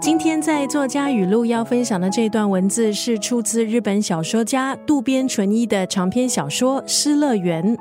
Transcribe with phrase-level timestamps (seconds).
[0.00, 7.76] 今天在作家语录要分享的这段文字是出自日本小说家渡边淳一的长篇小说《失乐园》。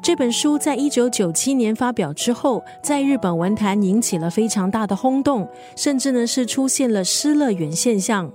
[0.00, 8.30] 这本书在一九九七年发表之后，在日本文坛引起了非常大的轰动，甚至呢是出现了失乐园现象。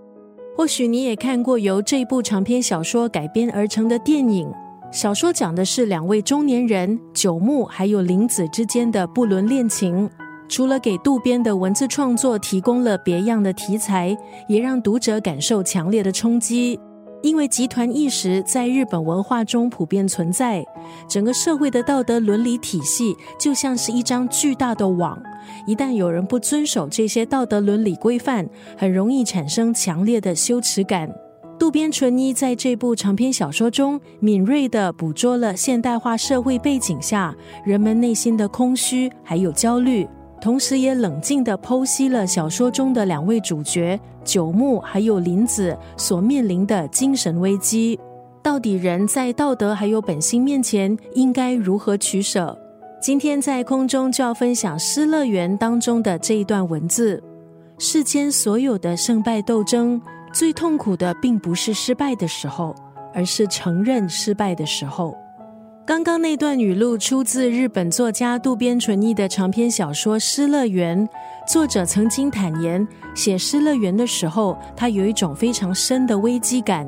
[0.57, 4.51] 或许你也看过由这部长篇小说改编而成的电影。
[4.91, 10.09] 小说讲的是两位中年人九木还有玲子之间的不伦恋情。
[10.49, 16.79] 除了给渡边的文字创作提供了别样的题材，也让读者感受强烈的冲击。
[17.21, 20.63] 因为集团意识在日本文化中普遍存在，
[21.09, 25.21] 整个社会的道德伦理体系就像是一张巨大的网。
[25.65, 28.47] 一旦有人不遵守这些道德伦理规范，
[28.77, 31.13] 很容易产生强烈的羞耻感。
[31.59, 37.35] 渡边淳一在这部长篇小说中，敏锐地捕捉了现代化社会背景下
[37.65, 40.07] 人们内心的空虚还有焦虑。
[40.39, 47.99] 同时，也冷静地剖析了小说中的两位主角九木还有林子所面临的精神危机。
[48.43, 52.55] 到底人在道德还有本心面前应该如何取舍？
[53.01, 57.21] 今天在空中就要分享《失乐园》当中的这一段文字：
[57.79, 59.99] 世间所有的胜败斗争，
[60.37, 62.75] 最痛苦的并不是失败的时候，
[63.11, 65.17] 而是承认失败的时候。
[65.83, 71.07] 刚刚那段语录出自日本作家渡边淳一的长篇小说《失乐园》。
[71.51, 76.87] 作者曾经坦言，写《失乐园》的时候，他有一种非常深的危机感，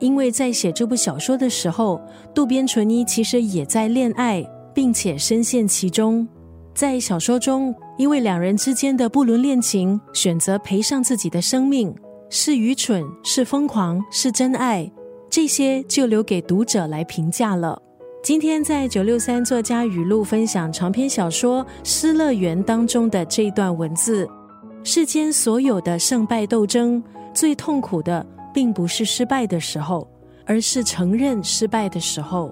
[0.00, 2.00] 因为在写这部小说的时候，
[2.34, 6.26] 渡边淳一其实也在恋爱，并且深陷其中。
[6.74, 11.94] 在小说中，因为两人之间的不伦恋情，选择赔上自己的生命，
[12.30, 14.90] 是愚蠢，是疯狂，是真爱，
[15.30, 17.80] 这些就留给读者来评价了。
[18.22, 24.28] 今天在九六三作家语录分享长篇小说《失乐园》当中的这段文字：
[24.84, 27.02] 世间所有的胜败斗争，
[27.32, 30.06] 最痛苦的并不是失败的时候，
[30.44, 32.50] 而是承认失败的时候。